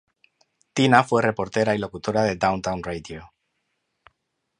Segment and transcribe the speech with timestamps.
[0.73, 3.31] Tina fue reportera y locutora de Downtown Radio.